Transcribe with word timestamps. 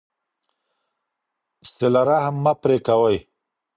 صلة 1.73 2.01
رحم 2.09 2.35
مه 2.43 2.53
پرې 2.61 2.77
کوئ. 2.87 3.17